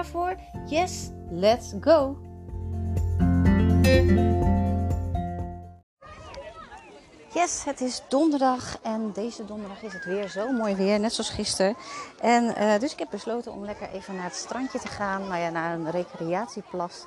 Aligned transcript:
voor? 0.00 0.36
Yes, 0.66 1.10
let's 1.30 1.74
go! 1.80 2.16
Yes, 7.34 7.64
het 7.64 7.80
is 7.80 8.02
donderdag 8.08 8.78
en 8.82 9.12
deze 9.12 9.44
donderdag 9.44 9.82
is 9.82 9.92
het 9.92 10.04
weer 10.04 10.28
zo 10.28 10.52
mooi 10.52 10.74
weer, 10.74 11.00
net 11.00 11.12
zoals 11.12 11.30
gisteren. 11.30 11.76
En 12.20 12.44
uh, 12.44 12.78
dus 12.78 12.92
ik 12.92 12.98
heb 12.98 13.08
besloten 13.10 13.52
om 13.52 13.64
lekker 13.64 13.88
even 13.92 14.14
naar 14.14 14.24
het 14.24 14.34
strandje 14.34 14.78
te 14.78 14.88
gaan, 14.88 15.28
nou 15.28 15.40
ja, 15.40 15.50
naar 15.50 15.74
een 15.74 15.90
recreatieplas. 15.90 17.04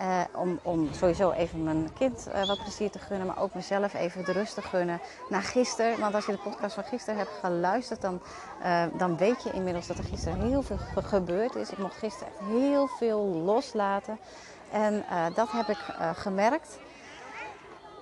Uh, 0.00 0.20
om, 0.32 0.58
om 0.62 0.88
sowieso 0.94 1.30
even 1.30 1.62
mijn 1.62 1.90
kind 1.98 2.28
uh, 2.28 2.46
wat 2.46 2.62
plezier 2.62 2.90
te 2.90 2.98
gunnen, 2.98 3.26
maar 3.26 3.38
ook 3.38 3.54
mezelf 3.54 3.94
even 3.94 4.24
de 4.24 4.32
rust 4.32 4.54
te 4.54 4.62
gunnen. 4.62 5.00
Na 5.28 5.40
gisteren, 5.40 6.00
want 6.00 6.14
als 6.14 6.26
je 6.26 6.32
de 6.32 6.50
podcast 6.50 6.74
van 6.74 6.84
gisteren 6.84 7.18
hebt 7.18 7.38
geluisterd, 7.40 8.00
dan, 8.00 8.20
dan 8.96 9.16
weet 9.16 9.42
je 9.42 9.50
inmiddels 9.52 9.86
dat 9.86 9.98
er 9.98 10.04
gisteren 10.04 10.40
heel 10.40 10.62
veel 10.62 10.78
gebeurd 11.02 11.54
is. 11.54 11.70
Ik 11.70 11.78
mocht 11.78 11.96
gisteren 11.96 12.32
heel 12.48 12.86
veel 12.86 13.20
loslaten 13.24 14.18
en 14.72 15.04
dat 15.34 15.50
heb 15.50 15.68
ik 15.68 15.78
gemerkt. 16.14 16.78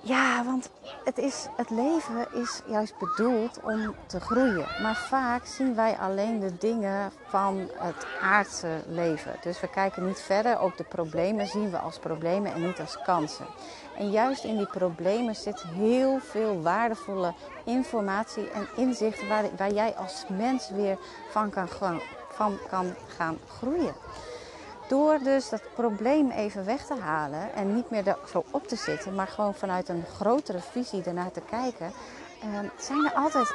Ja, 0.07 0.43
want 0.43 0.69
het, 1.03 1.17
is, 1.17 1.47
het 1.55 1.69
leven 1.69 2.27
is 2.33 2.61
juist 2.67 2.97
bedoeld 2.97 3.59
om 3.63 3.95
te 4.05 4.19
groeien. 4.19 4.67
Maar 4.81 4.95
vaak 4.95 5.45
zien 5.45 5.75
wij 5.75 5.97
alleen 5.97 6.39
de 6.39 6.57
dingen 6.57 7.11
van 7.25 7.69
het 7.73 8.07
aardse 8.21 8.83
leven. 8.87 9.35
Dus 9.41 9.59
we 9.59 9.69
kijken 9.69 10.05
niet 10.05 10.19
verder. 10.19 10.59
Ook 10.59 10.77
de 10.77 10.83
problemen 10.83 11.47
zien 11.47 11.71
we 11.71 11.77
als 11.77 11.99
problemen 11.99 12.53
en 12.53 12.65
niet 12.65 12.79
als 12.79 13.01
kansen. 13.01 13.45
En 13.97 14.11
juist 14.11 14.43
in 14.43 14.57
die 14.57 14.67
problemen 14.67 15.35
zit 15.35 15.61
heel 15.61 16.19
veel 16.19 16.61
waardevolle 16.61 17.33
informatie 17.65 18.49
en 18.49 18.67
inzichten 18.75 19.27
waar, 19.27 19.45
waar 19.57 19.73
jij 19.73 19.95
als 19.95 20.25
mens 20.29 20.69
weer 20.69 20.97
van 21.29 21.49
kan, 21.49 21.67
van 22.29 22.57
kan 22.69 22.93
gaan 23.07 23.37
groeien. 23.47 23.95
Door 24.87 25.19
dus 25.23 25.49
dat 25.49 25.61
probleem 25.75 26.31
even 26.31 26.65
weg 26.65 26.85
te 26.85 26.95
halen 26.95 27.53
en 27.53 27.75
niet 27.75 27.89
meer 27.89 28.07
er 28.07 28.17
zo 28.31 28.43
op 28.51 28.67
te 28.67 28.75
zitten, 28.75 29.15
maar 29.15 29.27
gewoon 29.27 29.53
vanuit 29.53 29.89
een 29.89 30.03
grotere 30.15 30.59
visie 30.59 31.03
ernaar 31.03 31.31
te 31.31 31.41
kijken, 31.49 31.91
uh, 32.43 32.69
zijn 32.77 33.05
er 33.05 33.13
altijd 33.13 33.53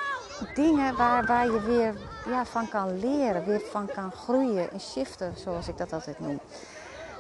dingen 0.55 0.97
waar, 0.97 1.27
waar 1.27 1.45
je 1.45 1.61
weer 1.61 1.95
ja, 2.27 2.45
van 2.45 2.69
kan 2.69 2.99
leren, 2.99 3.45
weer 3.45 3.61
van 3.61 3.87
kan 3.87 4.13
groeien 4.13 4.71
en 4.71 4.81
shiften, 4.81 5.35
zoals 5.37 5.69
ik 5.69 5.79
dat 5.79 5.93
altijd 5.93 6.19
noem. 6.19 6.41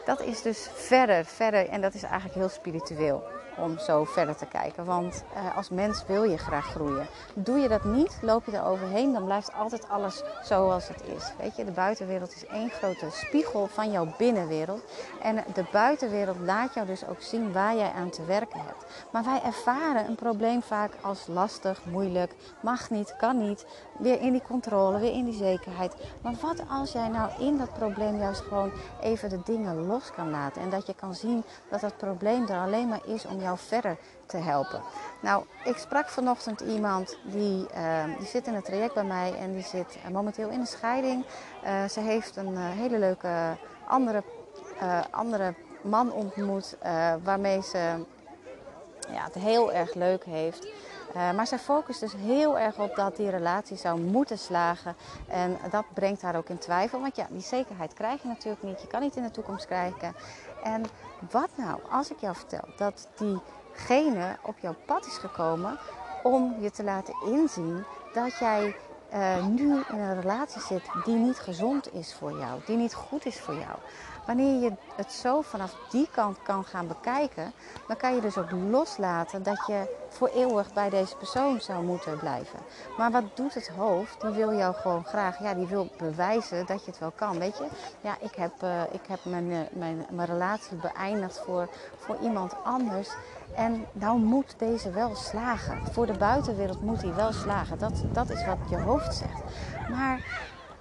Dat 0.05 0.21
is 0.21 0.43
dus 0.43 0.69
verder, 0.73 1.25
verder 1.25 1.69
en 1.69 1.81
dat 1.81 1.95
is 1.95 2.03
eigenlijk 2.03 2.35
heel 2.35 2.49
spiritueel 2.49 3.23
om 3.57 3.79
zo 3.79 4.05
verder 4.05 4.37
te 4.37 4.47
kijken. 4.47 4.85
Want 4.85 5.25
uh, 5.35 5.57
als 5.57 5.69
mens 5.69 6.05
wil 6.07 6.23
je 6.23 6.39
graag 6.39 6.67
groeien. 6.67 7.07
Doe 7.35 7.59
je 7.59 7.69
dat 7.69 7.85
niet, 7.85 8.19
loop 8.21 8.45
je 8.47 8.57
er 8.57 8.65
overheen, 8.65 9.13
dan 9.13 9.25
blijft 9.25 9.53
altijd 9.53 9.89
alles 9.89 10.23
zoals 10.43 10.89
het 10.89 11.03
is. 11.17 11.33
Weet 11.39 11.57
je, 11.57 11.65
de 11.65 11.71
buitenwereld 11.71 12.35
is 12.35 12.47
één 12.47 12.71
grote 12.71 13.07
spiegel 13.11 13.67
van 13.67 13.91
jouw 13.91 14.15
binnenwereld. 14.19 14.83
En 15.23 15.45
de 15.55 15.65
buitenwereld 15.73 16.39
laat 16.39 16.75
jou 16.75 16.87
dus 16.87 17.07
ook 17.07 17.21
zien 17.21 17.53
waar 17.53 17.77
jij 17.77 17.93
aan 17.93 18.11
te 18.11 18.25
werken 18.25 18.61
hebt. 18.61 18.85
Maar 19.13 19.25
wij 19.25 19.43
ervaren 19.45 20.07
een 20.09 20.15
probleem 20.15 20.63
vaak 20.63 20.93
als 21.01 21.27
lastig, 21.27 21.85
moeilijk, 21.85 22.35
mag 22.61 22.91
niet, 22.91 23.17
kan 23.17 23.39
niet. 23.39 23.67
Weer 23.99 24.21
in 24.21 24.33
die 24.33 24.43
controle, 24.47 24.99
weer 24.99 25.13
in 25.13 25.25
die 25.25 25.35
zekerheid. 25.35 25.95
Maar 26.23 26.35
wat 26.41 26.63
als 26.69 26.93
jij 26.93 27.09
nou 27.09 27.31
in 27.39 27.59
dat 27.59 27.73
probleem 27.73 28.19
juist 28.19 28.41
gewoon 28.41 28.73
even 29.01 29.29
de 29.29 29.41
dingen 29.45 29.87
los 29.87 30.11
kan 30.11 30.31
laten. 30.31 30.63
En 30.63 30.71
dat 30.71 30.87
je 30.87 30.95
kan 30.95 31.15
zien 31.15 31.45
dat 31.71 31.81
dat 31.81 31.97
probleem 31.97 32.49
er 32.49 32.59
alleen 32.59 32.89
maar 32.89 33.07
is 33.07 33.27
om 33.27 33.41
jou 33.43 33.59
verder 33.59 33.97
te 34.27 34.37
helpen. 34.37 34.83
Nou, 35.21 35.45
ik 35.65 35.77
sprak 35.77 36.09
vanochtend 36.09 36.61
iemand 36.61 37.19
die, 37.23 37.67
uh, 37.75 38.05
die 38.19 38.27
zit 38.27 38.47
in 38.47 38.55
het 38.55 38.65
traject 38.65 38.95
bij 38.95 39.05
mij 39.05 39.35
en 39.39 39.53
die 39.53 39.63
zit 39.63 39.97
uh, 40.05 40.13
momenteel 40.13 40.49
in 40.49 40.61
een 40.61 40.67
scheiding. 40.67 41.25
Uh, 41.65 41.85
ze 41.85 42.01
heeft 42.01 42.37
een 42.37 42.57
hele 42.57 42.99
leuke 42.99 43.57
andere, 43.87 44.23
andere 45.11 45.55
man 45.83 46.13
ontmoet 46.13 46.77
waarmee 47.23 47.63
ze 47.63 48.05
ja, 49.13 49.25
het 49.25 49.35
heel 49.35 49.73
erg 49.73 49.95
leuk 49.95 50.25
heeft. 50.25 50.69
Maar 51.15 51.47
zij 51.47 51.59
focust 51.59 52.01
dus 52.01 52.13
heel 52.13 52.59
erg 52.59 52.79
op 52.79 52.95
dat 52.97 53.17
die 53.17 53.31
relatie 53.31 53.77
zou 53.77 54.01
moeten 54.01 54.39
slagen. 54.39 54.97
En 55.29 55.59
dat 55.71 55.85
brengt 55.95 56.23
haar 56.23 56.37
ook 56.37 56.49
in 56.49 56.59
twijfel. 56.59 57.01
Want 57.01 57.17
ja, 57.17 57.27
die 57.31 57.41
zekerheid 57.41 57.95
krijg 57.95 58.23
je 58.23 58.29
natuurlijk 58.29 58.63
niet. 58.63 58.81
Je 58.81 58.87
kan 58.87 59.01
niet 59.01 59.17
in 59.17 59.23
de 59.23 59.31
toekomst 59.31 59.67
krijgen. 59.67 60.15
En 60.63 60.83
wat 61.31 61.49
nou 61.57 61.81
als 61.91 62.11
ik 62.11 62.19
jou 62.21 62.37
vertel 62.37 62.69
dat 62.77 63.09
diegene 63.17 64.37
op 64.43 64.59
jouw 64.59 64.75
pad 64.87 65.07
is 65.07 65.17
gekomen 65.17 65.79
om 66.23 66.57
je 66.61 66.71
te 66.71 66.85
laten 66.85 67.15
inzien 67.25 67.85
dat 68.13 68.39
jij 68.39 68.77
uh, 69.15 69.47
nu 69.47 69.83
in 69.89 69.99
een 69.99 70.21
relatie 70.21 70.61
zit 70.61 70.83
die 71.05 71.17
niet 71.17 71.39
gezond 71.39 71.95
is 71.95 72.15
voor 72.15 72.33
jou, 72.33 72.61
die 72.67 72.77
niet 72.77 72.95
goed 72.95 73.27
is 73.27 73.41
voor 73.41 73.55
jou. 73.55 73.79
Wanneer 74.27 74.63
je 74.63 74.73
het 74.97 75.13
zo 75.13 75.41
vanaf 75.41 75.75
die 75.91 76.09
kant 76.11 76.43
kan 76.43 76.65
gaan 76.65 76.87
bekijken, 76.87 77.53
dan 77.87 77.97
kan 77.97 78.15
je 78.15 78.21
dus 78.21 78.39
ook 78.39 78.51
loslaten 78.51 79.43
dat 79.43 79.67
je 79.67 79.97
voor 80.09 80.29
eeuwig 80.29 80.73
bij 80.73 80.91
deze 80.91 81.17
persoon 81.17 81.61
zou 81.61 81.85
moeten 81.85 82.19
blijven. 82.19 82.59
Maar 82.97 83.11
wat 83.11 83.37
doet 83.37 83.55
het 83.55 83.69
hoofd? 83.69 84.21
Die 84.21 84.31
wil 84.31 84.55
jou 84.55 84.75
gewoon 84.75 85.05
graag, 85.05 85.39
ja, 85.39 85.55
die 85.55 85.67
wil 85.67 85.89
bewijzen 85.97 86.67
dat 86.67 86.85
je 86.85 86.91
het 86.91 87.01
wel 87.01 87.13
kan. 87.15 87.39
Weet 87.39 87.59
je, 87.59 87.67
ja, 88.01 88.17
ik 88.21 88.35
heb, 88.35 88.53
uh, 88.63 88.83
ik 88.91 89.07
heb 89.09 89.19
mijn, 89.23 89.51
uh, 89.51 89.59
mijn, 89.71 90.07
mijn 90.11 90.29
relatie 90.29 90.77
beëindigd 90.77 91.39
voor, 91.45 91.69
voor 91.99 92.17
iemand 92.21 92.55
anders. 92.65 93.11
En 93.55 93.87
nou 93.93 94.19
moet 94.19 94.55
deze 94.59 94.91
wel 94.91 95.15
slagen. 95.15 95.93
Voor 95.93 96.07
de 96.07 96.19
buitenwereld 96.19 96.83
moet 96.83 97.03
hij 97.03 97.15
wel 97.15 97.33
slagen. 97.33 97.79
Dat, 97.79 98.05
dat 98.13 98.31
is 98.31 98.47
wat 98.47 98.59
je 98.71 98.77
hoofd 98.77 99.15
zegt. 99.15 99.43
Maar 99.91 100.25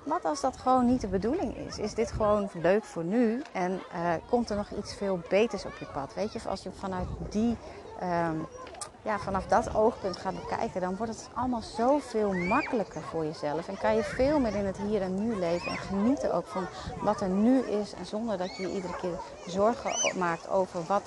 wat 0.03 0.25
als 0.25 0.41
dat 0.41 0.57
gewoon 0.57 0.85
niet 0.85 1.01
de 1.01 1.07
bedoeling 1.07 1.57
is? 1.57 1.77
Is 1.77 1.93
dit 1.93 2.11
gewoon 2.11 2.49
leuk 2.53 2.83
voor 2.83 3.03
nu 3.03 3.41
en 3.51 3.71
uh, 3.71 4.13
komt 4.29 4.49
er 4.49 4.55
nog 4.55 4.69
iets 4.69 4.95
veel 4.95 5.19
beters 5.29 5.65
op 5.65 5.75
je 5.79 5.85
pad? 5.85 6.13
Weet 6.13 6.33
je, 6.33 6.39
als 6.47 6.63
je 6.63 6.71
vanuit 6.71 7.07
die, 7.29 7.57
um, 8.03 8.47
ja, 9.01 9.19
vanaf 9.19 9.47
dat 9.47 9.75
oogpunt 9.75 10.17
gaat 10.17 10.35
bekijken, 10.35 10.81
dan 10.81 10.95
wordt 10.95 11.11
het 11.11 11.29
allemaal 11.33 11.61
zoveel 11.61 12.33
makkelijker 12.33 13.01
voor 13.01 13.25
jezelf. 13.25 13.67
En 13.67 13.77
kan 13.77 13.95
je 13.95 14.03
veel 14.03 14.39
meer 14.39 14.55
in 14.55 14.65
het 14.65 14.77
hier 14.77 15.01
en 15.01 15.27
nu 15.27 15.35
leven 15.35 15.71
en 15.71 15.77
genieten 15.77 16.33
ook 16.33 16.47
van 16.47 16.67
wat 17.01 17.21
er 17.21 17.29
nu 17.29 17.59
is. 17.59 17.93
En 17.93 18.05
zonder 18.05 18.37
dat 18.37 18.55
je 18.55 18.61
je 18.61 18.73
iedere 18.73 18.95
keer 18.95 19.19
zorgen 19.47 20.19
maakt 20.19 20.49
over 20.49 20.83
wat 20.87 21.03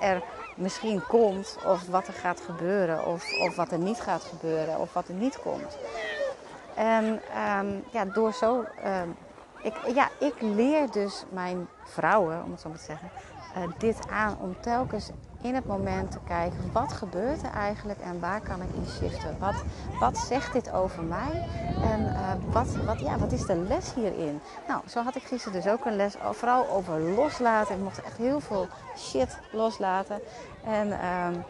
er 0.00 0.22
misschien 0.58 1.06
komt, 1.06 1.58
of 1.64 1.86
wat 1.86 2.06
er 2.06 2.12
gaat 2.12 2.40
gebeuren, 2.40 3.06
of, 3.06 3.24
of 3.40 3.56
wat 3.56 3.72
er 3.72 3.78
niet 3.78 4.00
gaat 4.00 4.22
gebeuren, 4.22 4.78
of 4.78 4.92
wat 4.92 5.08
er 5.08 5.14
niet 5.14 5.40
komt. 5.40 5.78
En 6.74 7.04
um, 7.58 7.84
ja, 7.90 8.04
door 8.04 8.32
zo. 8.32 8.64
Um, 8.84 9.16
ik, 9.62 9.74
ja, 9.94 10.08
ik 10.18 10.34
leer 10.40 10.90
dus 10.90 11.24
mijn 11.30 11.68
vrouwen, 11.84 12.42
om 12.44 12.50
het 12.50 12.60
zo 12.60 12.68
maar 12.68 12.78
te 12.78 12.84
zeggen, 12.84 13.10
uh, 13.56 13.62
dit 13.78 13.98
aan 14.10 14.38
om 14.40 14.56
telkens 14.60 15.10
in 15.40 15.54
het 15.54 15.66
moment 15.66 16.10
te 16.10 16.18
kijken 16.26 16.72
wat 16.72 16.92
gebeurt 16.92 17.42
er 17.42 17.50
eigenlijk 17.50 18.00
en 18.00 18.20
waar 18.20 18.40
kan 18.40 18.62
ik 18.62 18.68
in 18.74 18.86
shiften. 18.86 19.36
Wat, 19.38 19.54
wat 20.00 20.18
zegt 20.18 20.52
dit 20.52 20.72
over 20.72 21.02
mij 21.02 21.46
en 21.82 22.00
uh, 22.00 22.32
wat, 22.52 22.76
wat, 22.84 23.00
ja, 23.00 23.18
wat 23.18 23.32
is 23.32 23.46
de 23.46 23.56
les 23.56 23.94
hierin? 23.94 24.40
Nou, 24.68 24.80
zo 24.88 25.02
had 25.02 25.16
ik 25.16 25.22
gisteren 25.22 25.62
dus 25.62 25.72
ook 25.72 25.84
een 25.84 25.96
les, 25.96 26.14
vooral 26.32 26.68
over 26.68 27.00
loslaten. 27.00 27.74
Ik 27.74 27.82
mocht 27.82 28.02
echt 28.02 28.16
heel 28.16 28.40
veel 28.40 28.66
shit 28.96 29.38
loslaten. 29.52 30.20
En 30.64 31.06
um, 31.06 31.44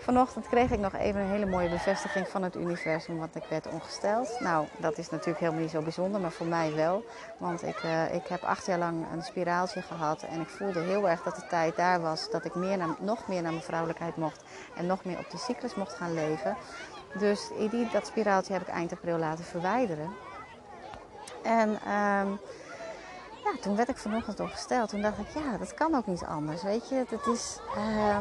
Vanochtend 0.00 0.48
kreeg 0.48 0.70
ik 0.70 0.78
nog 0.78 0.94
even 0.94 1.20
een 1.20 1.30
hele 1.30 1.46
mooie 1.46 1.68
bevestiging 1.68 2.28
van 2.28 2.42
het 2.42 2.56
universum, 2.56 3.18
want 3.18 3.36
ik 3.36 3.44
werd 3.48 3.68
ongesteld. 3.68 4.36
Nou, 4.38 4.66
dat 4.78 4.98
is 4.98 5.10
natuurlijk 5.10 5.38
helemaal 5.38 5.60
niet 5.60 5.70
zo 5.70 5.82
bijzonder, 5.82 6.20
maar 6.20 6.32
voor 6.32 6.46
mij 6.46 6.74
wel. 6.74 7.04
Want 7.38 7.62
ik, 7.62 7.82
uh, 7.82 8.14
ik 8.14 8.26
heb 8.26 8.42
acht 8.42 8.66
jaar 8.66 8.78
lang 8.78 9.06
een 9.12 9.22
spiraaltje 9.22 9.82
gehad 9.82 10.22
en 10.22 10.40
ik 10.40 10.48
voelde 10.48 10.80
heel 10.80 11.08
erg 11.08 11.22
dat 11.22 11.36
de 11.36 11.46
tijd 11.46 11.76
daar 11.76 12.00
was 12.00 12.30
dat 12.30 12.44
ik 12.44 12.54
meer 12.54 12.76
naar, 12.76 12.96
nog 13.00 13.28
meer 13.28 13.42
naar 13.42 13.52
mijn 13.52 13.64
vrouwelijkheid 13.64 14.16
mocht 14.16 14.44
en 14.76 14.86
nog 14.86 15.04
meer 15.04 15.18
op 15.18 15.30
de 15.30 15.38
cyclus 15.38 15.74
mocht 15.74 15.92
gaan 15.92 16.14
leven. 16.14 16.56
Dus 17.18 17.50
die, 17.70 17.88
dat 17.92 18.06
spiraaltje 18.06 18.52
heb 18.52 18.62
ik 18.62 18.68
eind 18.68 18.92
april 18.92 19.18
laten 19.18 19.44
verwijderen. 19.44 20.10
En... 21.42 21.78
Um, 21.92 22.40
toen 23.60 23.76
werd 23.76 23.88
ik 23.88 23.96
vanochtend 23.96 24.40
opgesteld. 24.40 24.88
Toen 24.88 25.02
dacht 25.02 25.18
ik, 25.18 25.28
ja, 25.34 25.56
dat 25.58 25.74
kan 25.74 25.94
ook 25.94 26.06
niet 26.06 26.24
anders. 26.24 26.62
Weet 26.62 26.88
je, 26.88 27.04
het 27.08 27.26
is 27.26 27.58
uh, 27.76 28.18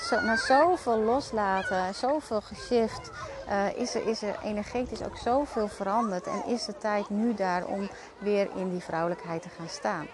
zo, 0.00 0.20
na 0.20 0.36
zoveel 0.36 0.98
loslaten, 0.98 1.94
zoveel 1.94 2.40
geshift, 2.40 3.10
uh, 3.48 3.76
is, 3.76 3.94
er, 3.94 4.06
is 4.06 4.22
er 4.22 4.38
energetisch 4.42 5.02
ook 5.02 5.16
zoveel 5.16 5.68
veranderd. 5.68 6.26
En 6.26 6.44
is 6.46 6.64
de 6.64 6.78
tijd 6.78 7.10
nu 7.10 7.34
daar 7.34 7.64
om 7.64 7.88
weer 8.18 8.48
in 8.56 8.70
die 8.70 8.82
vrouwelijkheid 8.82 9.42
te 9.42 9.48
gaan 9.48 9.68
staan. 9.68 10.06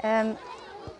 En 0.00 0.36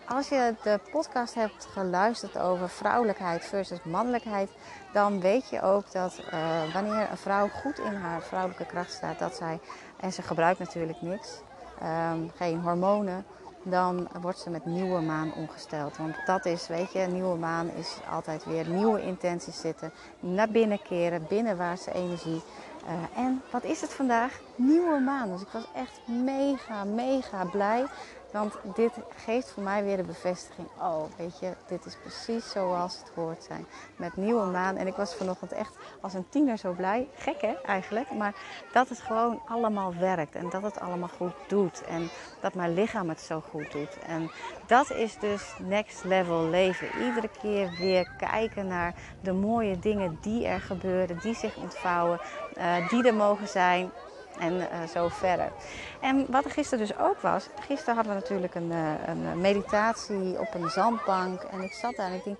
als 0.07 0.29
je 0.29 0.55
de 0.63 0.79
podcast 0.91 1.33
hebt 1.33 1.65
geluisterd 1.65 2.37
over 2.37 2.69
vrouwelijkheid 2.69 3.45
versus 3.45 3.83
mannelijkheid, 3.83 4.49
dan 4.93 5.21
weet 5.21 5.49
je 5.49 5.61
ook 5.61 5.91
dat 5.91 6.21
uh, 6.33 6.73
wanneer 6.73 7.07
een 7.11 7.17
vrouw 7.17 7.47
goed 7.47 7.79
in 7.79 7.95
haar 7.95 8.21
vrouwelijke 8.21 8.65
kracht 8.65 8.91
staat, 8.91 9.19
dat 9.19 9.35
zij, 9.35 9.59
en 9.99 10.13
ze 10.13 10.21
gebruikt 10.21 10.59
natuurlijk 10.59 11.01
niks, 11.01 11.41
um, 11.83 12.31
geen 12.35 12.59
hormonen, 12.59 13.25
dan 13.63 14.07
wordt 14.21 14.39
ze 14.39 14.49
met 14.49 14.65
nieuwe 14.65 15.01
maan 15.01 15.33
ongesteld. 15.33 15.97
Want 15.97 16.15
dat 16.25 16.45
is, 16.45 16.67
weet 16.67 16.91
je, 16.91 16.99
nieuwe 16.99 17.37
maan 17.37 17.69
is 17.69 17.97
altijd 18.11 18.45
weer 18.45 18.67
nieuwe 18.67 19.01
intenties 19.01 19.59
zitten, 19.59 19.91
naar 20.19 20.49
binnen 20.49 20.81
keren, 20.81 21.25
binnenwaartse 21.29 21.93
energie. 21.93 22.41
Uh, 22.87 23.23
en 23.23 23.41
wat 23.51 23.63
is 23.63 23.81
het 23.81 23.93
vandaag? 23.93 24.39
Nieuwe 24.55 24.99
maan. 24.99 25.31
Dus 25.31 25.41
ik 25.41 25.47
was 25.51 25.67
echt 25.75 26.01
mega, 26.07 26.83
mega 26.83 27.45
blij 27.45 27.85
want 28.31 28.53
dit 28.75 28.91
geeft 29.15 29.51
voor 29.51 29.63
mij 29.63 29.83
weer 29.83 29.97
de 29.97 30.03
bevestiging. 30.03 30.67
Oh, 30.81 31.03
weet 31.17 31.39
je, 31.39 31.51
dit 31.67 31.85
is 31.85 31.95
precies 31.95 32.51
zoals 32.51 32.97
het 32.97 33.11
hoort 33.15 33.43
zijn. 33.43 33.65
Met 33.95 34.17
nieuwe 34.17 34.45
maan. 34.45 34.75
En 34.75 34.87
ik 34.87 34.95
was 34.95 35.15
vanochtend 35.15 35.51
echt 35.51 35.75
als 36.01 36.13
een 36.13 36.29
tiener 36.29 36.57
zo 36.57 36.71
blij. 36.71 37.07
Gek 37.15 37.41
hè, 37.41 37.53
eigenlijk. 37.65 38.11
Maar 38.11 38.35
dat 38.71 38.89
het 38.89 38.99
gewoon 38.99 39.41
allemaal 39.47 39.93
werkt. 39.95 40.35
En 40.35 40.49
dat 40.49 40.61
het 40.61 40.79
allemaal 40.79 41.09
goed 41.17 41.33
doet. 41.47 41.83
En 41.83 42.09
dat 42.41 42.53
mijn 42.53 42.73
lichaam 42.73 43.09
het 43.09 43.21
zo 43.21 43.43
goed 43.49 43.71
doet. 43.71 43.99
En 43.99 44.31
dat 44.65 44.91
is 44.91 45.17
dus 45.19 45.55
next 45.59 46.03
level 46.03 46.49
leven. 46.49 46.87
Iedere 47.01 47.29
keer 47.41 47.75
weer 47.79 48.11
kijken 48.17 48.67
naar 48.67 48.93
de 49.21 49.33
mooie 49.33 49.79
dingen 49.79 50.17
die 50.21 50.47
er 50.47 50.61
gebeuren. 50.61 51.19
Die 51.19 51.35
zich 51.35 51.55
ontvouwen. 51.55 52.19
Uh, 52.57 52.89
die 52.89 53.07
er 53.07 53.13
mogen 53.13 53.47
zijn 53.47 53.91
en 54.39 54.53
uh, 54.53 54.65
zo 54.93 55.07
verder. 55.07 55.51
En 55.99 56.25
wat 56.29 56.45
er 56.45 56.51
gisteren 56.51 56.87
dus 56.87 56.97
ook 56.97 57.21
was, 57.21 57.47
gisteren 57.59 57.95
hadden 57.95 58.13
we 58.13 58.19
natuurlijk 58.19 58.55
een, 58.55 58.71
uh, 58.71 59.07
een 59.07 59.41
meditatie 59.41 60.39
op 60.39 60.53
een 60.53 60.69
zandbank. 60.69 61.41
En 61.41 61.61
ik 61.61 61.71
zat 61.71 61.95
daar 61.95 62.07
en 62.07 62.13
ik 62.13 62.23
denk, 62.23 62.37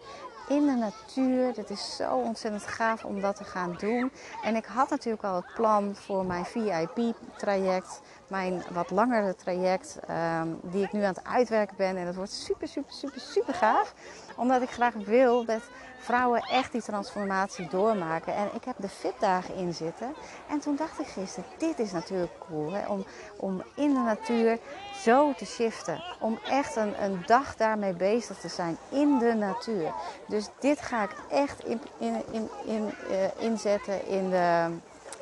in 0.48 0.66
de 0.66 0.76
natuur. 0.76 1.56
Het 1.56 1.70
is 1.70 1.96
zo 1.96 2.16
ontzettend 2.16 2.68
gaaf 2.68 3.06
om 3.06 3.22
dat 3.22 3.36
te 3.36 3.44
gaan 3.44 3.76
doen. 3.78 4.12
En 4.44 4.56
ik 4.56 4.66
had 4.66 4.90
natuurlijk 4.90 5.24
al 5.24 5.36
het 5.36 5.54
plan 5.56 5.96
voor 5.96 6.26
mijn 6.26 6.46
VIP-traject. 6.46 8.02
Mijn 8.27 8.63
wat 8.71 8.91
langere 8.91 9.35
traject, 9.35 10.00
um, 10.41 10.59
die 10.63 10.83
ik 10.83 10.91
nu 10.91 11.01
aan 11.01 11.13
het 11.13 11.24
uitwerken 11.24 11.75
ben. 11.77 11.97
En 11.97 12.06
dat 12.06 12.15
wordt 12.15 12.31
super, 12.31 12.68
super, 12.68 12.94
super, 12.94 13.21
super 13.21 13.53
gaaf. 13.53 13.94
Omdat 14.35 14.62
ik 14.62 14.69
graag 14.69 14.94
wil 14.94 15.45
dat 15.45 15.62
vrouwen 16.00 16.41
echt 16.41 16.71
die 16.71 16.81
transformatie 16.81 17.68
doormaken. 17.69 18.35
En 18.35 18.50
ik 18.53 18.63
heb 18.63 18.75
de 18.79 18.89
fitdagen 18.89 19.56
in 19.56 19.74
zitten. 19.74 20.13
En 20.50 20.59
toen 20.59 20.75
dacht 20.75 21.00
ik 21.00 21.07
gisteren, 21.07 21.50
dit 21.57 21.79
is 21.79 21.91
natuurlijk 21.91 22.31
cool. 22.50 22.71
Hè? 22.71 22.88
Om, 22.88 23.06
om 23.38 23.63
in 23.75 23.94
de 23.94 24.00
natuur 24.00 24.59
zo 24.95 25.33
te 25.33 25.45
shiften. 25.45 26.03
Om 26.19 26.39
echt 26.50 26.75
een, 26.75 27.03
een 27.03 27.24
dag 27.25 27.56
daarmee 27.56 27.94
bezig 27.94 28.38
te 28.38 28.47
zijn 28.47 28.77
in 28.89 29.18
de 29.18 29.33
natuur. 29.33 29.91
Dus 30.27 30.50
dit 30.59 30.81
ga 30.81 31.03
ik 31.03 31.15
echt 31.29 31.65
in, 31.65 31.81
in, 31.97 32.24
in, 32.31 32.50
in 32.65 32.94
uh, 33.09 33.44
inzetten 33.44 34.07
in 34.07 34.29
de, 34.29 34.69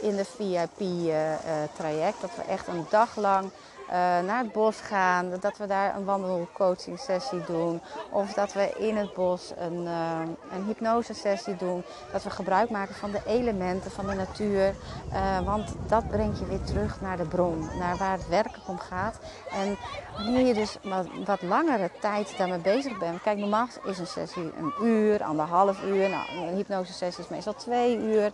in 0.05 0.15
de 0.15 0.25
VIP-traject. 0.25 2.15
Uh, 2.15 2.15
uh, 2.15 2.21
dat 2.21 2.35
we 2.35 2.43
echt 2.43 2.67
een 2.67 2.85
dag 2.89 3.15
lang 3.15 3.49
naar 4.25 4.37
het 4.37 4.51
bos 4.51 4.79
gaan, 4.79 5.29
dat 5.39 5.57
we 5.57 5.65
daar 5.65 5.95
een 5.95 6.05
wandelcoaching 6.05 6.99
sessie 6.99 7.41
doen. 7.45 7.81
Of 8.09 8.33
dat 8.33 8.53
we 8.53 8.73
in 8.77 8.97
het 8.97 9.13
bos 9.13 9.53
een, 9.57 9.83
uh, 9.83 10.19
een 10.51 10.65
hypnose 10.65 11.13
sessie 11.13 11.55
doen. 11.55 11.83
Dat 12.11 12.23
we 12.23 12.29
gebruik 12.29 12.69
maken 12.69 12.95
van 12.95 13.11
de 13.11 13.21
elementen 13.25 13.91
van 13.91 14.07
de 14.07 14.13
natuur. 14.13 14.75
Uh, 15.13 15.39
want 15.39 15.73
dat 15.87 16.07
brengt 16.07 16.39
je 16.39 16.45
weer 16.45 16.63
terug 16.63 17.01
naar 17.01 17.17
de 17.17 17.27
bron, 17.27 17.69
naar 17.79 17.97
waar 17.97 18.11
het 18.11 18.27
werkelijk 18.27 18.67
om 18.67 18.79
gaat. 18.79 19.19
En 19.51 19.77
wanneer 20.17 20.45
je 20.45 20.53
dus 20.53 20.77
wat, 20.83 21.05
wat 21.25 21.41
langere 21.41 21.89
tijd 21.99 22.37
daarmee 22.37 22.59
bezig 22.59 22.97
bent. 22.97 23.21
Kijk, 23.21 23.37
normaal 23.37 23.67
is 23.83 23.99
een 23.99 24.07
sessie 24.07 24.51
een 24.57 24.73
uur, 24.81 25.23
anderhalf 25.23 25.83
uur. 25.83 26.09
Nou, 26.09 26.47
een 26.47 26.55
hypnose 26.55 26.93
sessie 26.93 27.23
is 27.23 27.29
meestal 27.29 27.53
twee 27.53 27.97
uur. 27.97 28.31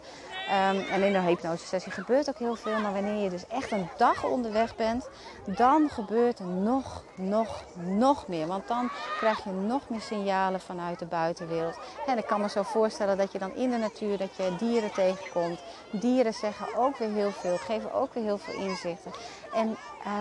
Um, 0.51 0.79
en 0.91 1.01
in 1.01 1.15
een 1.15 1.25
hypnose 1.25 1.65
sessie 1.65 1.91
gebeurt 1.91 2.29
ook 2.29 2.37
heel 2.37 2.55
veel. 2.55 2.79
Maar 2.79 2.93
wanneer 2.93 3.23
je 3.23 3.29
dus 3.29 3.47
echt 3.47 3.71
een 3.71 3.89
dag 3.97 4.23
onderweg 4.23 4.75
bent, 4.75 5.09
dan 5.45 5.89
gebeurt 5.89 6.39
er 6.39 6.45
nog, 6.45 7.03
nog, 7.15 7.63
nog 7.75 8.27
meer. 8.27 8.47
Want 8.47 8.67
dan 8.67 8.89
krijg 9.17 9.43
je 9.43 9.51
nog 9.51 9.89
meer 9.89 10.01
signalen 10.01 10.59
vanuit 10.59 10.99
de 10.99 11.05
buitenwereld. 11.05 11.79
En 12.07 12.17
ik 12.17 12.25
kan 12.25 12.41
me 12.41 12.49
zo 12.49 12.63
voorstellen 12.63 13.17
dat 13.17 13.31
je 13.31 13.39
dan 13.39 13.55
in 13.55 13.69
de 13.69 13.77
natuur, 13.77 14.17
dat 14.17 14.35
je 14.35 14.55
dieren 14.57 14.91
tegenkomt. 14.91 15.59
Dieren 15.91 16.33
zeggen 16.33 16.75
ook 16.75 16.97
weer 16.97 17.09
heel 17.09 17.31
veel, 17.31 17.57
geven 17.57 17.93
ook 17.93 18.13
weer 18.13 18.23
heel 18.23 18.37
veel 18.37 18.53
inzichten. 18.53 19.11
En 19.53 19.77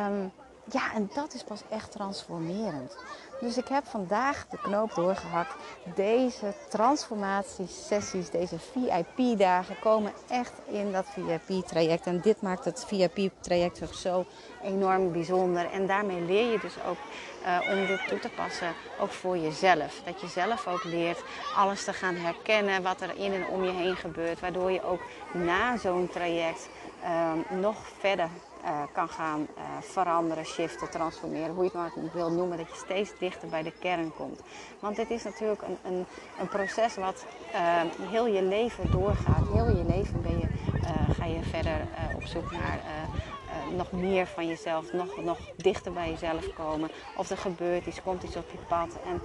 um, 0.07 0.33
ja, 0.73 0.95
en 0.95 1.11
dat 1.15 1.35
is 1.35 1.43
pas 1.43 1.63
echt 1.71 1.93
transformerend. 1.93 2.97
Dus 3.41 3.57
ik 3.57 3.69
heb 3.69 3.87
vandaag 3.87 4.47
de 4.51 4.59
knoop 4.59 4.95
doorgehakt. 4.95 5.55
Deze 5.95 6.55
transformatiesessies, 6.69 8.31
deze 8.31 8.57
VIP-dagen 8.59 9.79
komen 9.79 10.13
echt 10.29 10.53
in 10.67 10.93
dat 10.93 11.07
VIP-traject. 11.09 12.07
En 12.07 12.21
dit 12.21 12.43
maakt 12.43 12.65
het 12.65 12.85
VIP-traject 12.87 13.83
ook 13.83 13.95
zo 13.95 14.25
enorm 14.63 15.13
bijzonder. 15.13 15.71
En 15.71 15.87
daarmee 15.87 16.21
leer 16.21 16.51
je 16.51 16.59
dus 16.59 16.75
ook 16.89 16.99
uh, 17.45 17.71
om 17.71 17.87
dit 17.87 18.09
toe 18.09 18.19
te 18.19 18.29
passen, 18.29 18.73
ook 19.01 19.13
voor 19.13 19.39
jezelf. 19.39 20.01
Dat 20.05 20.21
je 20.21 20.29
zelf 20.29 20.67
ook 20.67 20.85
leert 20.85 21.23
alles 21.57 21.85
te 21.85 21.93
gaan 21.93 22.15
herkennen 22.15 22.83
wat 22.83 23.01
er 23.01 23.17
in 23.17 23.33
en 23.33 23.47
om 23.47 23.65
je 23.65 23.73
heen 23.73 23.97
gebeurt. 23.97 24.41
Waardoor 24.41 24.71
je 24.71 24.83
ook 24.83 25.01
na 25.33 25.77
zo'n 25.77 26.09
traject 26.09 26.69
nog 27.61 27.77
verder 27.99 28.29
uh, 28.65 28.83
kan 28.93 29.09
gaan 29.09 29.41
uh, 29.41 29.63
veranderen, 29.81 30.45
shiften, 30.45 30.91
transformeren. 30.91 31.55
Hoe 31.55 31.65
je 31.65 31.71
het 31.73 31.95
maar 31.97 32.13
wil 32.13 32.31
noemen, 32.31 32.57
dat 32.57 32.69
je 32.69 32.83
steeds 32.85 33.11
dichter 33.19 33.49
bij 33.49 33.63
de 33.63 33.73
kern 33.79 34.13
komt. 34.17 34.41
Want 34.79 34.97
dit 34.97 35.11
is 35.11 35.23
natuurlijk 35.23 35.63
een, 35.63 35.79
een, 35.83 36.07
een 36.41 36.49
proces 36.49 36.97
wat 36.97 37.25
uh, 37.55 38.09
heel 38.11 38.27
je 38.27 38.43
leven 38.43 38.91
doorgaat. 38.91 39.49
Heel 39.53 39.77
je 39.77 39.85
leven 39.85 40.23
ben 40.23 40.39
je, 40.39 40.47
ga 41.15 41.25
je 41.25 41.43
verder 41.43 41.87
op 42.15 42.23
zoek 42.23 42.51
naar 42.51 42.81
nog 43.77 43.93
meer 43.93 44.27
van 44.27 44.47
jezelf, 44.47 44.93
nog, 44.93 45.23
nog 45.23 45.39
dichter 45.57 45.93
bij 45.93 46.11
jezelf 46.11 46.53
komen. 46.55 46.91
Of 47.17 47.31
er 47.31 47.37
gebeurt 47.37 47.87
iets, 47.87 48.03
komt 48.03 48.23
iets 48.23 48.37
op 48.37 48.51
je 48.51 48.59
pad. 48.69 48.99
En 49.07 49.21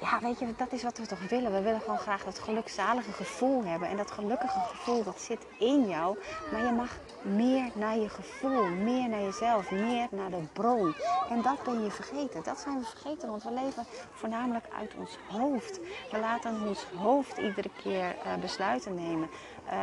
ja, 0.00 0.18
weet 0.20 0.38
je, 0.38 0.54
dat 0.56 0.72
is 0.72 0.82
wat 0.82 0.98
we 0.98 1.06
toch 1.06 1.28
willen. 1.28 1.52
We 1.52 1.60
willen 1.60 1.80
gewoon 1.80 1.98
graag 1.98 2.24
dat 2.24 2.38
gelukzalige 2.38 3.12
gevoel 3.12 3.64
hebben. 3.64 3.88
En 3.88 3.96
dat 3.96 4.10
gelukkige 4.10 4.60
gevoel, 4.60 5.02
dat 5.02 5.20
zit 5.20 5.46
in 5.58 5.88
jou. 5.88 6.18
Maar 6.52 6.64
je 6.64 6.72
mag 6.72 6.90
meer 7.22 7.70
naar 7.74 7.96
je 7.96 8.08
gevoel, 8.08 8.64
meer 8.64 9.08
naar 9.08 9.22
jezelf, 9.22 9.70
meer 9.70 10.06
naar 10.10 10.30
de 10.30 10.42
bron. 10.52 10.94
En 11.30 11.42
dat 11.42 11.62
ben 11.62 11.84
je 11.84 11.90
vergeten. 11.90 12.42
Dat 12.42 12.58
zijn 12.58 12.78
we 12.78 12.84
vergeten, 12.84 13.28
want 13.28 13.42
we 13.42 13.50
leven 13.50 13.84
voornamelijk 14.12 14.64
uit 14.78 14.92
ons 14.98 15.18
hoofd. 15.28 15.80
We 16.10 16.18
laten 16.18 16.68
ons 16.68 16.86
hoofd 16.96 17.38
iedere 17.38 17.70
keer 17.82 18.16
uh, 18.26 18.34
besluiten 18.40 18.94
nemen. 18.94 19.28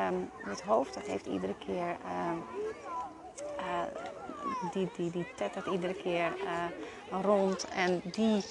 Um, 0.10 0.30
het 0.44 0.62
hoofd, 0.62 0.94
dat 0.94 1.04
heeft 1.04 1.26
iedere 1.26 1.56
keer... 1.58 1.98
Uh, 2.06 2.32
die, 4.72 4.90
die, 4.96 5.12
die 5.12 5.26
tettert 5.36 5.66
iedere 5.66 5.94
keer 5.94 6.34
rond. 7.22 7.68
En 7.68 8.02
die 8.04 8.44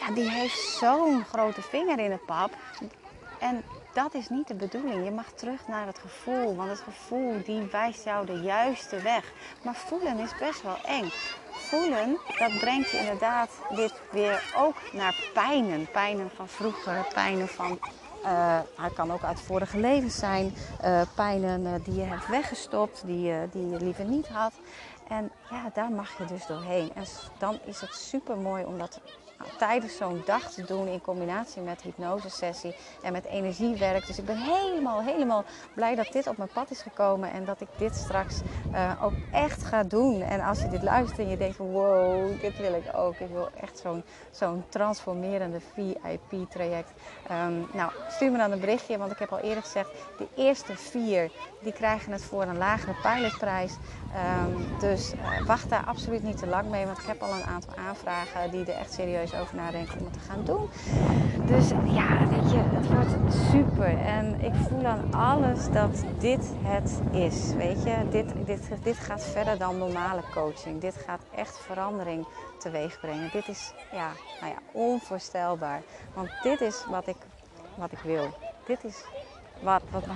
ja, 0.00 0.14
die 0.14 0.30
heeft 0.30 0.58
zo'n 0.58 1.24
grote 1.24 1.62
vinger 1.62 1.98
in 1.98 2.10
het 2.10 2.26
pap. 2.26 2.50
En 3.38 3.62
dat 3.92 4.14
is 4.14 4.28
niet 4.28 4.48
de 4.48 4.54
bedoeling. 4.54 5.04
Je 5.04 5.10
mag 5.10 5.32
terug 5.34 5.68
naar 5.68 5.86
het 5.86 5.98
gevoel. 5.98 6.56
Want 6.56 6.70
het 6.70 6.80
gevoel 6.80 7.42
die 7.44 7.62
wijst 7.62 8.04
jou 8.04 8.26
de 8.26 8.40
juiste 8.40 9.02
weg. 9.02 9.32
Maar 9.62 9.74
voelen 9.74 10.18
is 10.18 10.38
best 10.38 10.62
wel 10.62 10.76
eng. 10.84 11.10
Voelen, 11.50 12.18
dat 12.38 12.58
brengt 12.58 12.90
je 12.90 12.98
inderdaad 12.98 13.50
dit 13.74 14.00
weer 14.10 14.52
ook 14.56 14.76
naar 14.92 15.30
pijnen. 15.32 15.90
Pijnen 15.90 16.30
van 16.30 16.48
vroeger, 16.48 17.06
pijnen 17.14 17.48
van 17.48 17.78
het 18.76 18.92
kan 18.94 19.12
ook 19.12 19.22
uit 19.22 19.40
vorige 19.40 19.78
levens 19.78 20.18
zijn. 20.18 20.54
Uh, 20.84 21.00
pijnen 21.14 21.60
uh, 21.60 21.72
die 21.84 21.94
je 21.94 22.02
hebt 22.02 22.26
weggestopt, 22.26 23.02
die, 23.06 23.32
die 23.50 23.68
je 23.68 23.76
liever 23.76 24.04
niet 24.04 24.28
had. 24.28 24.52
En 25.08 25.30
ja, 25.50 25.70
daar 25.74 25.90
mag 25.90 26.18
je 26.18 26.24
dus 26.24 26.46
doorheen. 26.46 26.90
En 26.94 27.04
dan 27.38 27.58
is 27.64 27.80
het 27.80 27.94
super 27.94 28.36
mooi 28.36 28.64
om 28.64 28.78
dat 28.78 29.00
tijdens 29.58 29.96
zo'n 29.96 30.22
dag 30.24 30.50
te 30.50 30.64
doen 30.64 30.86
in 30.86 31.00
combinatie 31.00 31.62
met 31.62 31.82
hypnosesessie 31.82 32.74
en 33.02 33.12
met 33.12 33.24
energiewerk. 33.24 34.06
Dus 34.06 34.18
ik 34.18 34.24
ben 34.24 34.36
helemaal, 34.36 35.02
helemaal 35.02 35.44
blij 35.74 35.94
dat 35.94 36.12
dit 36.12 36.26
op 36.26 36.36
mijn 36.36 36.50
pad 36.52 36.70
is 36.70 36.82
gekomen 36.82 37.32
en 37.32 37.44
dat 37.44 37.60
ik 37.60 37.68
dit 37.76 37.94
straks 37.94 38.40
uh, 38.72 38.92
ook 39.02 39.12
echt 39.32 39.64
ga 39.64 39.82
doen. 39.82 40.22
En 40.22 40.40
als 40.40 40.60
je 40.60 40.68
dit 40.68 40.82
luistert 40.82 41.18
en 41.18 41.28
je 41.28 41.36
denkt 41.36 41.56
wow, 41.56 42.40
dit 42.40 42.58
wil 42.58 42.74
ik 42.74 42.96
ook. 42.96 43.14
Ik 43.14 43.28
wil 43.28 43.48
echt 43.60 43.78
zo'n 43.78 44.04
zo'n 44.30 44.64
transformerende 44.68 45.60
VIP-traject. 45.74 46.90
Ehm, 47.28 47.52
nou, 47.72 47.92
stuur 48.08 48.30
me 48.30 48.38
dan 48.38 48.52
een 48.52 48.60
berichtje, 48.60 48.98
want 48.98 49.12
ik 49.12 49.18
heb 49.18 49.32
al 49.32 49.38
eerder 49.38 49.62
gezegd, 49.62 49.90
de 50.18 50.26
eerste 50.36 50.76
vier 50.76 51.30
die 51.60 51.72
krijgen 51.72 52.12
het 52.12 52.22
voor 52.22 52.42
een 52.42 52.58
lagere 52.58 52.94
pilotprijs. 53.02 53.76
Um, 54.44 54.78
dus 54.78 55.12
uh, 55.14 55.46
wacht 55.46 55.68
daar 55.68 55.84
absoluut 55.84 56.22
niet 56.22 56.38
te 56.38 56.46
lang 56.46 56.70
mee, 56.70 56.86
want 56.86 56.98
ik 56.98 57.06
heb 57.06 57.22
al 57.22 57.32
een 57.32 57.44
aantal 57.44 57.74
aanvragen 57.76 58.50
die 58.50 58.64
er 58.64 58.78
echt 58.78 58.92
serieus 58.92 59.29
over 59.34 59.56
nadenken 59.56 59.98
om 59.98 60.04
het 60.04 60.12
te 60.12 60.18
gaan 60.18 60.44
doen. 60.44 60.68
Dus 61.46 61.68
ja, 61.68 62.28
weet 62.28 62.50
je, 62.50 62.58
het 62.58 62.86
wordt 62.92 63.34
super. 63.50 63.98
En 63.98 64.40
ik 64.40 64.52
voel 64.68 64.84
aan 64.84 65.14
alles 65.14 65.70
dat 65.70 66.04
dit 66.18 66.52
het 66.62 67.00
is. 67.10 67.54
Weet 67.54 67.82
je, 67.82 67.96
dit, 68.10 68.46
dit, 68.46 68.68
dit 68.82 68.96
gaat 68.96 69.24
verder 69.24 69.58
dan 69.58 69.78
normale 69.78 70.22
coaching. 70.32 70.80
Dit 70.80 70.94
gaat 71.06 71.20
echt 71.34 71.58
verandering 71.58 72.26
teweeg 72.58 73.00
brengen. 73.00 73.30
Dit 73.32 73.48
is 73.48 73.72
ja, 73.92 74.10
nou 74.40 74.52
ja, 74.52 74.58
onvoorstelbaar. 74.72 75.82
Want 76.14 76.30
dit 76.42 76.60
is 76.60 76.84
wat 76.88 77.06
ik, 77.06 77.16
wat 77.74 77.92
ik 77.92 77.98
wil. 77.98 78.28
Dit 78.66 78.84
is 78.84 79.04
wat, 79.62 79.82
wat 79.90 80.06
me 80.06 80.14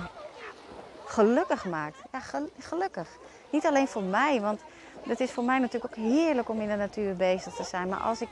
gelukkig 1.05 1.65
maakt. 1.65 1.97
Ja, 2.11 2.21
gelukkig. 2.59 3.09
Niet 3.49 3.65
alleen 3.65 3.87
voor 3.87 4.03
mij, 4.03 4.41
want 4.41 4.61
het 5.07 5.19
is 5.19 5.31
voor 5.31 5.43
mij 5.43 5.59
natuurlijk 5.59 5.97
ook 5.97 6.05
heerlijk 6.05 6.49
om 6.49 6.61
in 6.61 6.67
de 6.67 6.75
natuur 6.75 7.15
bezig 7.15 7.53
te 7.53 7.63
zijn. 7.63 7.89
Maar 7.89 7.99
als 7.99 8.21
ik 8.21 8.29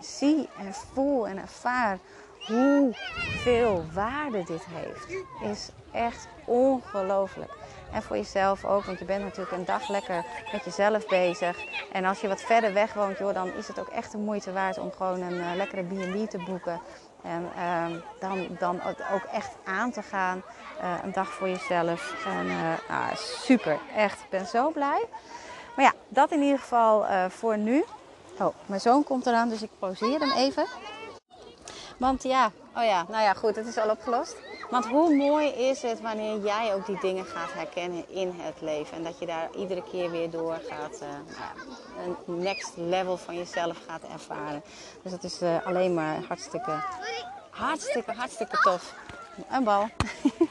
zie 0.00 0.48
en 0.58 0.74
voel 0.74 1.28
en 1.28 1.38
ervaar 1.38 1.98
hoeveel 2.46 3.84
waarde 3.92 4.44
dit 4.44 4.64
heeft, 4.68 5.24
is 5.52 5.70
echt 5.92 6.28
ongelooflijk. 6.44 7.52
En 7.92 8.02
voor 8.02 8.16
jezelf 8.16 8.64
ook, 8.64 8.84
want 8.84 8.98
je 8.98 9.04
bent 9.04 9.24
natuurlijk 9.24 9.56
een 9.56 9.64
dag 9.64 9.88
lekker 9.88 10.24
met 10.52 10.64
jezelf 10.64 11.06
bezig. 11.06 11.58
En 11.92 12.04
als 12.04 12.20
je 12.20 12.28
wat 12.28 12.40
verder 12.40 12.72
weg 12.72 12.94
woont, 12.94 13.18
joh, 13.18 13.34
dan 13.34 13.52
is 13.52 13.68
het 13.68 13.78
ook 13.78 13.88
echt 13.88 14.12
de 14.12 14.18
moeite 14.18 14.52
waard 14.52 14.78
om 14.78 14.92
gewoon 14.92 15.20
een 15.20 15.34
uh, 15.34 15.54
lekkere 15.56 15.82
B&B 15.82 16.30
te 16.30 16.38
boeken. 16.38 16.80
En 17.22 17.48
uh, 17.56 18.00
dan, 18.20 18.46
dan 18.58 18.80
ook 19.12 19.24
echt 19.32 19.56
aan 19.64 19.90
te 19.90 20.02
gaan. 20.02 20.42
Uh, 20.82 20.94
een 21.02 21.12
dag 21.12 21.32
voor 21.32 21.48
jezelf. 21.48 22.26
En 22.26 22.46
uh, 22.46 23.14
super, 23.16 23.78
echt. 23.96 24.20
Ik 24.20 24.30
ben 24.30 24.46
zo 24.46 24.70
blij. 24.70 25.04
Maar 25.76 25.84
ja, 25.84 25.92
dat 26.08 26.30
in 26.30 26.42
ieder 26.42 26.58
geval 26.58 27.04
voor 27.30 27.58
nu. 27.58 27.84
Oh, 28.38 28.54
mijn 28.66 28.80
zoon 28.80 29.04
komt 29.04 29.26
eraan, 29.26 29.48
dus 29.48 29.62
ik 29.62 29.70
pauzeer 29.78 30.20
hem 30.20 30.32
even. 30.32 30.66
Want 31.96 32.22
ja, 32.22 32.52
oh 32.76 32.84
ja, 32.84 33.06
nou 33.08 33.22
ja, 33.22 33.32
goed, 33.32 33.56
het 33.56 33.66
is 33.66 33.76
al 33.76 33.90
opgelost. 33.90 34.36
Want 34.70 34.86
hoe 34.86 35.16
mooi 35.16 35.48
is 35.48 35.82
het 35.82 36.00
wanneer 36.00 36.44
jij 36.44 36.74
ook 36.74 36.86
die 36.86 37.00
dingen 37.00 37.24
gaat 37.24 37.52
herkennen 37.52 38.08
in 38.08 38.34
het 38.36 38.60
leven. 38.60 38.96
En 38.96 39.04
dat 39.04 39.18
je 39.18 39.26
daar 39.26 39.48
iedere 39.56 39.82
keer 39.82 40.10
weer 40.10 40.30
door 40.30 40.60
gaat, 40.68 41.02
uh, 41.02 41.08
een 42.26 42.42
next 42.42 42.72
level 42.76 43.16
van 43.16 43.36
jezelf 43.36 43.78
gaat 43.86 44.02
ervaren. 44.12 44.62
Dus 45.02 45.12
dat 45.12 45.24
is 45.24 45.42
uh, 45.42 45.66
alleen 45.66 45.94
maar 45.94 46.24
hartstikke, 46.28 46.82
hartstikke, 47.50 48.12
hartstikke 48.12 48.56
tof. 48.56 48.94
Een 49.50 49.64
bal. 49.64 49.88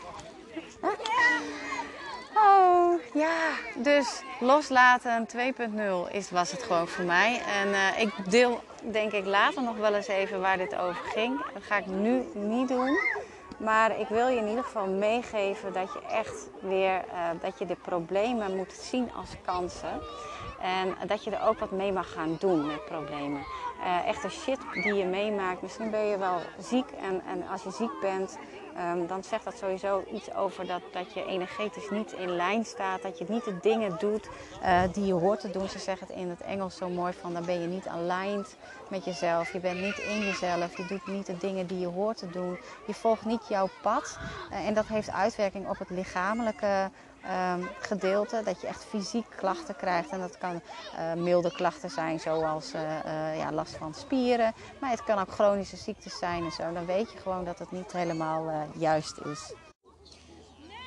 Ja. 3.14 3.50
Dus 3.76 4.22
loslaten 4.40 5.28
2.0 6.08 6.12
is, 6.12 6.32
was 6.32 6.52
het 6.52 6.64
gewoon 6.64 6.88
voor 6.88 7.06
mij. 7.06 7.42
En 7.62 7.68
uh, 7.68 8.00
ik 8.00 8.32
deel 8.32 8.64
denk 8.92 9.12
ik 9.12 9.26
later 9.26 9.64
nog 9.64 9.78
wel 9.78 9.94
eens 9.94 10.08
even 10.08 10.42
waar 10.42 10.58
dit 10.58 10.76
over 10.76 11.04
ging. 11.06 11.42
Dat 11.54 11.64
ga 11.64 11.78
ik 11.78 11.86
nu 11.86 12.24
niet 12.34 12.68
doen. 12.68 12.98
Maar 13.58 14.00
ik 14.00 14.08
wil 14.08 14.28
je 14.28 14.38
in 14.38 14.48
ieder 14.48 14.64
geval 14.64 14.88
meegeven 14.88 15.74
dat 15.74 15.94
je 15.94 16.02
echt 16.10 16.50
weer 16.62 17.04
uh, 17.08 17.30
dat 17.42 17.60
je 17.60 17.66
de 17.66 17.78
problemen 17.82 18.56
moet 18.56 18.74
zien 18.74 19.10
als 19.16 19.30
kansen. 19.46 20.02
En 20.62 21.08
dat 21.08 21.24
je 21.24 21.32
er 21.32 21.48
ook 21.48 21.60
wat 21.60 21.72
mee 21.72 21.92
mag 21.92 22.12
gaan 22.12 22.36
doen 22.40 22.66
met 22.66 22.86
problemen. 22.86 23.46
Uh, 23.84 24.08
echte 24.08 24.30
shit 24.30 24.60
die 24.74 24.94
je 24.94 25.06
meemaakt. 25.06 25.62
Misschien 25.62 25.92
ben 25.92 26.06
je 26.06 26.18
wel 26.18 26.40
ziek 26.60 26.86
en, 26.92 27.22
en 27.26 27.48
als 27.48 27.64
je 27.64 27.72
ziek 27.72 28.00
bent, 28.02 28.38
Um, 28.80 29.08
dan 29.08 29.24
zegt 29.24 29.44
dat 29.44 29.58
sowieso 29.58 30.04
iets 30.14 30.34
over 30.34 30.68
dat, 30.68 30.82
dat 30.92 31.14
je 31.14 31.26
energetisch 31.26 31.90
niet 31.90 32.12
in 32.12 32.36
lijn 32.36 32.66
staat. 32.66 33.02
Dat 33.02 33.18
je 33.18 33.26
niet 33.28 33.44
de 33.44 33.60
dingen 33.62 33.96
doet 34.00 34.30
uh, 34.64 34.82
die 34.92 35.06
je 35.06 35.14
hoort 35.14 35.40
te 35.40 35.52
doen. 35.52 35.70
Ze 35.70 35.80
zeggen 35.80 36.08
het 36.08 36.16
in 36.16 36.30
het 36.30 36.42
Engels 36.42 36.78
zo 36.78 36.90
mooi 36.90 37.14
van 37.14 37.34
dan 37.34 37.46
ben 37.46 37.62
je 37.62 37.68
niet 37.68 37.88
aligned 37.88 38.56
met 38.90 39.06
jezelf. 39.06 39.54
Je 39.54 39.60
bent 39.60 39.80
niet 39.80 39.98
in 39.98 40.20
jezelf. 40.20 40.78
Je 40.78 40.86
doet 40.86 41.08
niet 41.08 41.26
de 41.26 41.38
dingen 41.38 41.68
die 41.68 41.80
je 41.80 41.88
hoort 41.88 42.18
te 42.18 42.30
doen. 42.30 42.58
Je 42.88 42.94
volgt 42.94 43.26
niet 43.26 43.48
jouw 43.48 43.70
pad. 43.82 44.18
Uh, 44.52 44.68
en 44.68 44.74
dat 44.74 44.88
heeft 44.88 45.12
uitwerking 45.12 45.70
op 45.70 45.78
het 45.78 45.90
lichamelijke 45.90 46.90
um, 47.26 47.70
gedeelte. 47.80 48.42
Dat 48.46 48.62
je 48.62 48.68
echt 48.68 48.84
fysiek 48.84 49.26
klachten 49.36 49.76
krijgt. 49.76 50.10
En 50.10 50.20
dat 50.20 50.38
kan 50.38 50.62
uh, 50.96 51.14
milde 51.14 51.52
klachten 51.52 51.90
zijn, 51.90 52.20
zoals 52.20 52.74
uh, 52.74 52.82
uh, 52.82 53.38
ja, 53.38 53.52
last 53.52 53.76
van 53.76 53.94
spieren. 53.94 54.54
Maar 54.80 54.90
het 54.90 55.04
kan 55.04 55.20
ook 55.20 55.32
chronische 55.32 55.78
ziektes 55.78 56.18
zijn 56.18 56.44
en 56.44 56.52
zo. 56.52 56.74
Dan 56.74 56.86
weet 56.86 57.12
je 57.12 57.18
gewoon 57.18 57.46
dat 57.46 57.60
het 57.60 57.72
niet 57.72 57.92
helemaal 57.92 58.68
juist 58.78 59.18
is. 59.18 59.54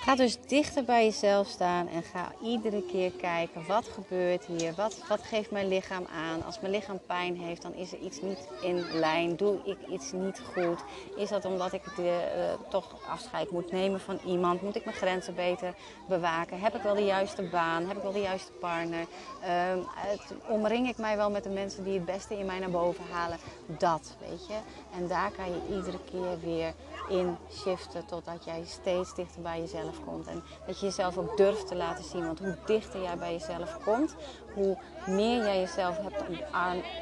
Ga 0.07 0.15
dus 0.15 0.39
dichter 0.47 0.85
bij 0.85 1.05
jezelf 1.05 1.49
staan 1.49 1.89
en 1.89 2.03
ga 2.03 2.33
iedere 2.43 2.83
keer 2.83 3.11
kijken 3.11 3.67
wat 3.67 3.89
gebeurt 3.89 4.45
hier, 4.45 4.75
wat, 4.75 4.99
wat 5.09 5.23
geeft 5.23 5.51
mijn 5.51 5.69
lichaam 5.69 6.07
aan. 6.15 6.45
Als 6.45 6.61
mijn 6.61 6.73
lichaam 6.73 7.01
pijn 7.07 7.37
heeft, 7.37 7.63
dan 7.63 7.75
is 7.75 7.93
er 7.93 7.99
iets 7.99 8.21
niet 8.21 8.49
in 8.61 8.85
lijn. 8.93 9.37
Doe 9.37 9.59
ik 9.65 9.77
iets 9.89 10.13
niet 10.13 10.43
goed? 10.53 10.85
Is 11.17 11.29
dat 11.29 11.45
omdat 11.45 11.73
ik 11.73 11.83
de, 11.97 12.33
uh, 12.37 12.69
toch 12.71 12.95
afscheid 13.09 13.51
moet 13.51 13.73
nemen 13.73 14.01
van 14.01 14.19
iemand? 14.27 14.63
Moet 14.63 14.77
ik 14.77 14.85
mijn 14.85 14.97
grenzen 14.97 15.35
beter 15.35 15.75
bewaken? 16.09 16.61
Heb 16.61 16.75
ik 16.75 16.83
wel 16.83 16.95
de 16.95 17.05
juiste 17.05 17.43
baan? 17.43 17.87
Heb 17.87 17.97
ik 17.97 18.03
wel 18.03 18.13
de 18.13 18.21
juiste 18.21 18.53
partner? 18.53 19.07
Het, 19.41 20.35
omring 20.49 20.89
ik 20.89 20.97
mij 20.97 21.17
wel 21.17 21.31
met 21.31 21.43
de 21.43 21.51
mensen 21.51 21.85
die 21.85 21.95
het 21.95 22.05
beste 22.05 22.39
in 22.39 22.47
mij 22.47 22.59
naar 22.59 22.71
boven 22.71 23.05
halen? 23.11 23.39
Dat, 23.67 24.17
weet 24.29 24.47
je. 24.47 24.57
En 24.97 25.09
daar 25.09 25.31
kan 25.31 25.47
je 25.47 25.77
iedere 25.77 25.99
keer 26.05 26.41
weer 26.41 26.75
in 27.09 27.37
shiften 27.53 28.07
totdat 28.07 28.45
jij 28.45 28.63
steeds 28.67 29.15
dichter 29.15 29.43
bij 29.43 29.61
jezelf 29.61 29.96
komt. 30.05 30.27
En 30.27 30.43
dat 30.67 30.81
je 30.81 30.87
jezelf 30.87 31.19
ook 31.19 31.37
durft 31.37 31.67
te 31.67 31.75
laten 31.75 32.05
zien. 32.05 32.27
Want 32.27 32.39
hoe 32.39 32.57
dichter 32.65 33.03
jij 33.03 33.17
bij 33.17 33.33
jezelf 33.33 33.79
komt, 33.85 34.15
hoe 34.55 34.79
meer 35.07 35.45
jij 35.45 35.61
jezelf 35.61 35.99
hebt 35.99 36.23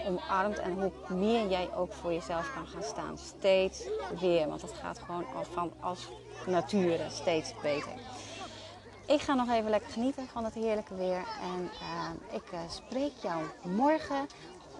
omarmd 0.07 0.59
en 0.59 0.73
hoe 0.73 0.93
meer 1.17 1.49
jij 1.49 1.75
ook 1.75 1.93
voor 1.93 2.13
jezelf 2.13 2.53
kan 2.55 2.67
gaan 2.67 2.83
staan. 2.83 3.19
Steeds 3.19 3.89
weer. 4.21 4.49
Want 4.49 4.63
het 4.63 4.73
gaat 4.73 4.99
gewoon 4.99 5.25
al 5.35 5.45
van 5.45 5.73
als 5.81 6.09
nature 6.47 7.07
steeds 7.11 7.55
beter. 7.63 7.93
Ik 9.07 9.21
ga 9.21 9.35
nog 9.35 9.51
even 9.51 9.71
lekker 9.71 9.91
genieten 9.91 10.27
van 10.27 10.45
het 10.45 10.55
heerlijke 10.55 10.95
weer. 10.95 11.25
En 11.43 11.63
uh, 11.63 12.35
ik 12.37 12.53
uh, 12.53 12.61
spreek 12.69 13.13
jou 13.23 13.43
morgen 13.63 14.27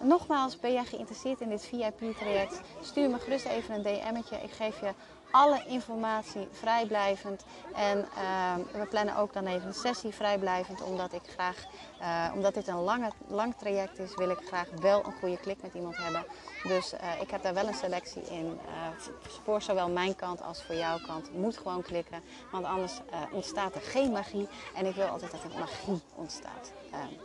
Nogmaals, 0.01 0.59
ben 0.59 0.73
jij 0.73 0.85
geïnteresseerd 0.85 1.41
in 1.41 1.49
dit 1.49 1.65
VIP-traject? 1.65 2.61
Stuur 2.81 3.09
me 3.09 3.19
gerust 3.19 3.45
even 3.45 3.75
een 3.75 3.81
DM'tje. 3.83 4.35
Ik 4.35 4.51
geef 4.51 4.79
je 4.79 4.93
alle 5.35 5.63
informatie 5.67 6.47
vrijblijvend. 6.51 7.45
En 7.73 7.97
uh, 7.97 8.79
we 8.81 8.87
plannen 8.89 9.17
ook 9.17 9.33
dan 9.33 9.45
even 9.45 9.67
een 9.67 9.73
sessie 9.73 10.13
vrijblijvend, 10.13 10.81
omdat 10.81 11.13
ik 11.13 11.21
graag, 11.25 11.63
uh, 12.01 12.31
omdat 12.33 12.53
dit 12.53 12.67
een 12.67 12.81
lange, 12.81 13.11
lang 13.27 13.55
traject 13.55 13.99
is, 13.99 14.15
wil 14.15 14.29
ik 14.29 14.39
graag 14.45 14.67
wel 14.81 15.05
een 15.05 15.13
goede 15.19 15.37
klik 15.37 15.61
met 15.61 15.73
iemand 15.73 15.97
hebben. 15.97 16.25
Dus 16.63 16.93
uh, 16.93 17.21
ik 17.21 17.31
heb 17.31 17.43
daar 17.43 17.53
wel 17.53 17.67
een 17.67 17.73
selectie 17.73 18.21
in. 18.21 18.59
Eh, 18.65 19.13
voor 19.43 19.61
zowel 19.61 19.89
mijn 19.89 20.15
kant 20.15 20.41
als 20.41 20.63
voor 20.63 20.75
jouw 20.75 20.97
kant. 21.07 21.33
Moet 21.33 21.57
gewoon 21.57 21.81
klikken, 21.81 22.23
want 22.51 22.65
anders 22.65 22.93
ontstaat 23.31 23.75
er 23.75 23.81
geen 23.81 24.11
magie. 24.11 24.47
En 24.75 24.85
ik 24.85 24.95
wil 24.95 25.05
altijd 25.05 25.31
dat 25.31 25.43
er 25.43 25.59
magie 25.59 26.01
ontstaat 26.15 26.71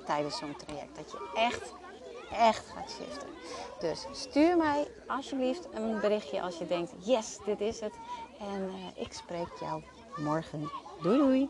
tijdens 0.07 0.39
zo'n 0.39 0.57
traject. 0.57 0.97
Dat 0.97 1.11
je 1.11 1.31
echt 1.35 1.73
echt 2.33 2.67
gaat 2.67 2.91
shiften. 2.91 3.29
Dus 3.79 4.07
stuur 4.13 4.57
mij 4.57 4.87
alsjeblieft 5.07 5.69
een 5.73 6.01
berichtje 6.01 6.43
als 6.43 6.59
je 6.59 6.67
denkt: 6.67 6.93
yes, 6.99 7.39
dit 7.45 7.61
is 7.61 7.81
het. 7.81 7.93
En 8.39 8.63
uh, 8.63 9.05
ik 9.05 9.13
spreek 9.13 9.49
jou 9.61 9.83
morgen. 10.17 10.71
Doei 11.03 11.19
doei. 11.19 11.49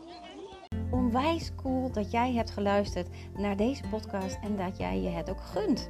Onwijs 0.91 1.51
cool 1.55 1.91
dat 1.91 2.11
jij 2.11 2.33
hebt 2.33 2.51
geluisterd 2.51 3.07
naar 3.37 3.57
deze 3.57 3.83
podcast 3.89 4.37
en 4.43 4.57
dat 4.57 4.77
jij 4.77 4.99
je 4.99 5.09
het 5.09 5.29
ook 5.29 5.41
gunt. 5.41 5.89